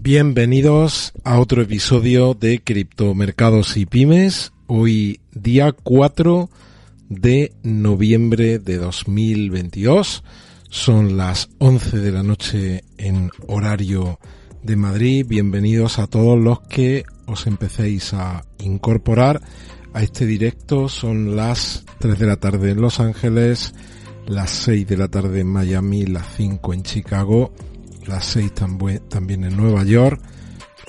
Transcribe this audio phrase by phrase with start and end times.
[0.00, 4.52] Bienvenidos a otro episodio de Criptomercados y Pymes.
[4.68, 6.48] Hoy día 4
[7.08, 10.22] de noviembre de 2022.
[10.70, 14.20] Son las 11 de la noche en horario
[14.62, 15.26] de Madrid.
[15.28, 19.40] Bienvenidos a todos los que os empecéis a incorporar
[19.94, 20.88] a este directo.
[20.88, 23.74] Son las 3 de la tarde en Los Ángeles,
[24.28, 27.52] las 6 de la tarde en Miami, las 5 en Chicago,
[28.08, 28.52] las 6
[29.08, 30.20] también en Nueva York,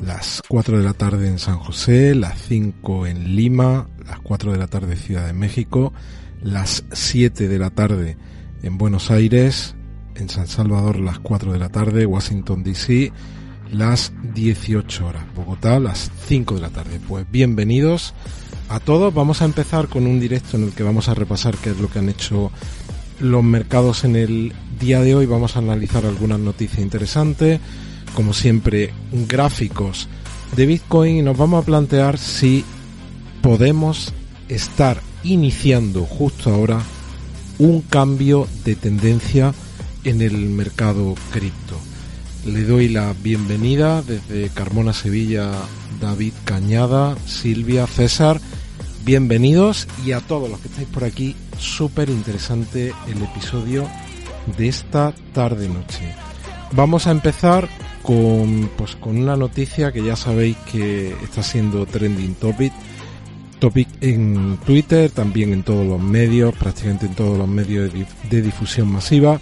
[0.02, 4.58] las 4 de la tarde en San José, las 5 en Lima, las 4 de
[4.58, 5.94] la tarde Ciudad de México,
[6.42, 8.18] las 7 de la tarde
[8.64, 9.76] en Buenos Aires,
[10.16, 13.12] en San Salvador las 4 de la tarde, Washington DC,
[13.72, 17.00] las 18 horas, Bogotá las 5 de la tarde.
[17.06, 18.14] Pues bienvenidos
[18.70, 21.72] a todos, vamos a empezar con un directo en el que vamos a repasar qué
[21.72, 22.52] es lo que han hecho
[23.20, 27.60] los mercados en el día de hoy, vamos a analizar algunas noticias interesantes,
[28.16, 30.08] como siempre gráficos
[30.56, 32.64] de Bitcoin y nos vamos a plantear si
[33.42, 34.14] podemos
[34.48, 36.82] estar iniciando justo ahora
[37.60, 39.54] un cambio de tendencia
[40.04, 41.78] en el mercado cripto.
[42.46, 45.52] Le doy la bienvenida desde Carmona, Sevilla,
[46.00, 48.40] David Cañada, Silvia, César.
[49.04, 53.88] Bienvenidos y a todos los que estáis por aquí, súper interesante el episodio
[54.58, 56.16] de esta tarde noche.
[56.72, 57.68] Vamos a empezar
[58.02, 62.74] con pues con una noticia que ya sabéis que está siendo trending topic
[63.60, 67.92] topic en Twitter, también en todos los medios, prácticamente en todos los medios
[68.30, 69.40] de, difusión masiva.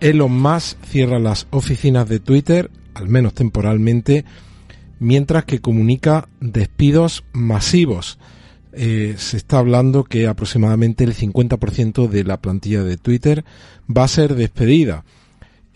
[0.00, 4.24] Elon Musk cierra las oficinas de Twitter, al menos temporalmente,
[4.98, 8.18] mientras que comunica despidos masivos.
[8.76, 13.44] Eh, se está hablando que aproximadamente el 50% de la plantilla de Twitter
[13.94, 15.04] va a ser despedida.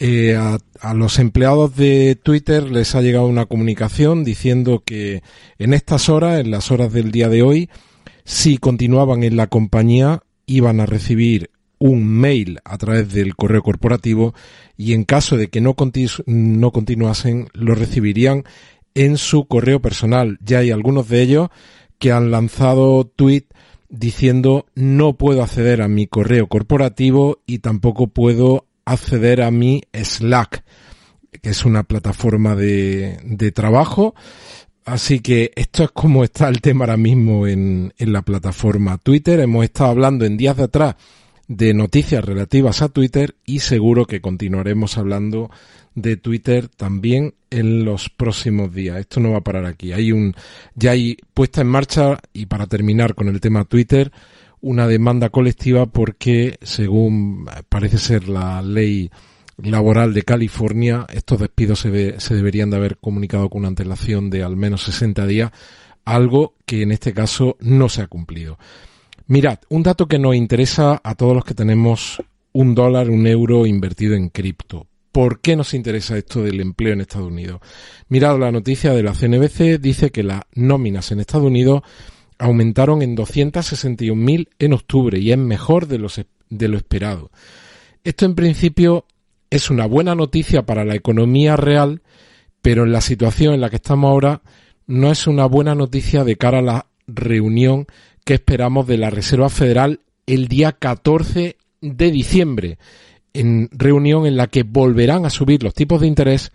[0.01, 5.23] Eh, a, los empleados de Twitter les ha llegado una comunicación diciendo que
[5.59, 7.69] en estas horas, en las horas del día de hoy,
[8.25, 14.35] si continuaban en la compañía, iban a recibir un mail a través del correo corporativo
[14.77, 15.75] y en caso de que no,
[16.27, 18.45] no continuasen, lo recibirían
[18.95, 20.39] en su correo personal.
[20.41, 21.49] Ya hay algunos de ellos
[21.99, 23.45] que han lanzado tweet
[23.89, 30.65] diciendo no puedo acceder a mi correo corporativo y tampoco puedo acceder a mi Slack,
[31.43, 34.15] que es una plataforma de, de trabajo.
[34.85, 39.41] Así que esto es como está el tema ahora mismo en, en la plataforma Twitter.
[39.41, 40.97] Hemos estado hablando en días de atrás
[41.47, 45.51] de noticias relativas a Twitter y seguro que continuaremos hablando
[46.03, 48.99] de Twitter también en los próximos días.
[48.99, 49.93] Esto no va a parar aquí.
[49.93, 50.35] Hay un,
[50.75, 54.13] ya hay puesta en marcha y para terminar con el tema Twitter,
[54.61, 59.11] una demanda colectiva porque, según parece ser la ley
[59.57, 64.43] laboral de California, estos despidos se, se deberían de haber comunicado con una antelación de
[64.43, 65.53] al menos 60 días,
[66.05, 68.59] algo que en este caso no se ha cumplido.
[69.27, 72.23] Mirad, un dato que nos interesa a todos los que tenemos
[72.53, 74.88] un dólar, un euro invertido en cripto.
[75.13, 77.61] ¿Por qué nos interesa esto del empleo en Estados Unidos?
[78.09, 81.83] Mirad la noticia de la CNBC, dice que las nóminas en Estados Unidos
[82.39, 87.31] aumentaron en 261.000 en octubre y es mejor de, de lo esperado.
[88.05, 89.07] Esto en principio
[89.51, 92.03] es una buena noticia para la economía real,
[92.63, 94.43] pero en la situación en la que estamos ahora
[94.87, 97.87] no es una buena noticia de cara a la reunión
[98.25, 102.79] que esperamos de la Reserva Federal el día 14 de diciembre,
[103.33, 106.53] en reunión en la que volverán a subir los tipos de interés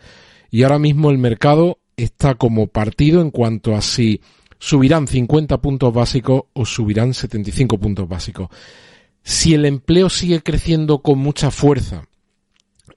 [0.52, 4.22] y ahora mismo el mercado está como partido en cuanto a si
[4.60, 8.50] subirán 50 puntos básicos o subirán 75 puntos básicos.
[9.24, 12.08] Si el empleo sigue creciendo con mucha fuerza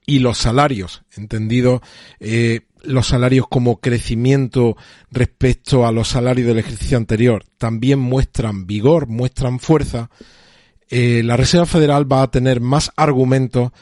[0.07, 1.83] y los salarios, entendido
[2.21, 4.77] eh, los salarios como crecimiento
[5.11, 10.11] respecto a los salarios del ejercicio anterior, también muestran vigor, muestran fuerza,
[10.89, 13.73] eh, la Reserva Federal va a tener más argumentos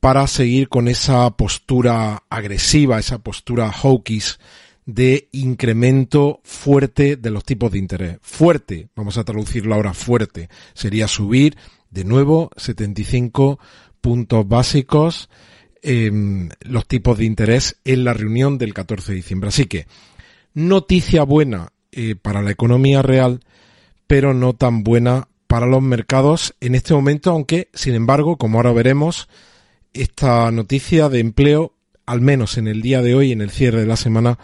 [0.00, 4.38] para seguir con esa postura agresiva, esa postura hawkish
[4.86, 8.18] de incremento fuerte de los tipos de interés.
[8.20, 11.56] Fuerte, vamos a traducirlo ahora fuerte, sería subir
[11.90, 13.58] de nuevo 75
[14.00, 15.30] puntos básicos
[15.82, 19.48] los tipos de interés en la reunión del 14 de diciembre.
[19.48, 19.86] Así que,
[20.54, 23.40] noticia buena eh, para la economía real,
[24.06, 28.72] pero no tan buena para los mercados en este momento, aunque, sin embargo, como ahora
[28.72, 29.28] veremos,
[29.92, 31.74] esta noticia de empleo,
[32.06, 34.40] al menos en el día de hoy, en el cierre de la semana,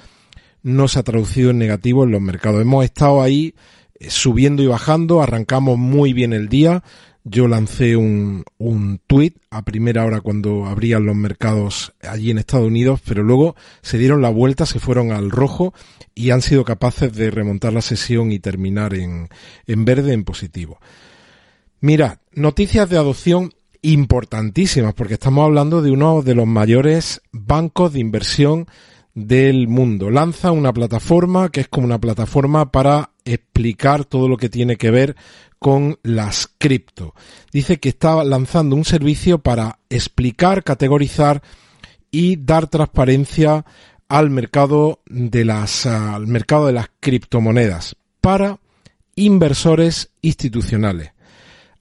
[0.63, 2.63] no se ha traducido en negativo en los mercados.
[2.63, 3.57] Hemos estado ahí
[3.99, 6.85] eh, subiendo y bajando, arrancamos muy bien el día,
[7.25, 12.67] yo lancé un, un tuit a primera hora cuando abrían los mercados allí en Estados
[12.67, 15.75] Unidos, pero luego se dieron la vuelta, se fueron al rojo
[16.15, 19.29] y han sido capaces de remontar la sesión y terminar en,
[19.67, 20.81] en verde, en positivo.
[21.81, 23.53] Mira, noticias de adopción
[23.83, 28.67] importantísimas, porque estamos hablando de uno de los mayores bancos de inversión
[29.15, 30.11] del mundo.
[30.11, 34.91] Lanza una plataforma que es como una plataforma para explicar todo lo que tiene que
[34.91, 35.17] ver
[35.59, 37.15] con las cripto.
[37.53, 41.43] Dice que está lanzando un servicio para explicar, categorizar
[42.11, 43.65] y dar transparencia
[44.09, 48.59] al mercado de las al mercado de las criptomonedas para
[49.15, 51.13] inversores institucionales.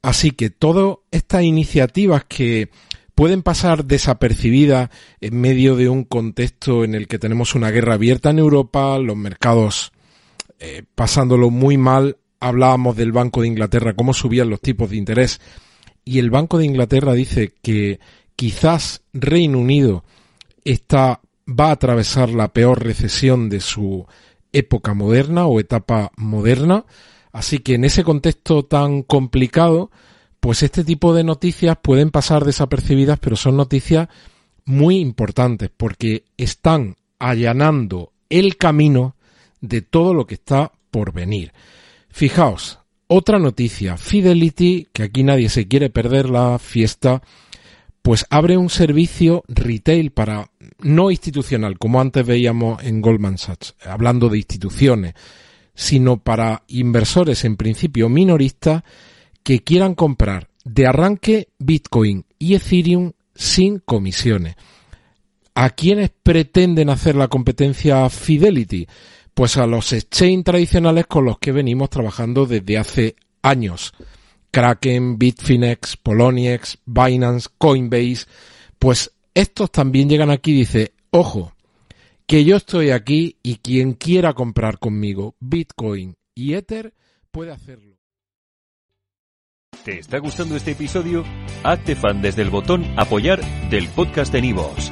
[0.02, 2.70] Así que todas estas iniciativas que
[3.16, 4.90] pueden pasar desapercibidas
[5.20, 9.18] en medio de un contexto en el que tenemos una guerra abierta en Europa, los
[9.18, 9.92] mercados
[10.60, 12.18] eh, pasándolo muy mal.
[12.40, 15.42] Hablábamos del Banco de Inglaterra, cómo subían los tipos de interés.
[16.06, 18.00] Y el Banco de Inglaterra dice que
[18.36, 20.04] quizás Reino Unido
[20.64, 24.06] está, va a atravesar la peor recesión de su
[24.54, 26.86] época moderna o etapa moderna.
[27.32, 29.92] Así que en ese contexto tan complicado,
[30.40, 34.08] pues este tipo de noticias pueden pasar desapercibidas, pero son noticias
[34.66, 39.16] muy importantes porque están allanando el camino
[39.62, 41.54] de todo lo que está por venir.
[42.10, 47.22] Fijaos, otra noticia, Fidelity, que aquí nadie se quiere perder la fiesta,
[48.02, 54.30] pues abre un servicio retail para no institucional, como antes veíamos en Goldman Sachs, hablando
[54.30, 55.14] de instituciones,
[55.74, 58.84] sino para inversores en principio minoristas
[59.44, 64.56] que quieran comprar de arranque Bitcoin y Ethereum sin comisiones.
[65.56, 68.88] ¿A quiénes pretenden hacer la competencia Fidelity?
[69.34, 73.94] Pues a los exchange tradicionales con los que venimos trabajando desde hace años.
[74.52, 78.26] Kraken, Bitfinex, Poloniex, Binance, Coinbase.
[78.78, 81.54] Pues estos también llegan aquí y dice, ojo,
[82.26, 86.94] que yo estoy aquí y quien quiera comprar conmigo Bitcoin y Ether
[87.32, 87.98] puede hacerlo.
[89.84, 91.24] ¿Te está gustando este episodio?
[91.64, 94.92] Hazte fan desde el botón apoyar del podcast de Nivos.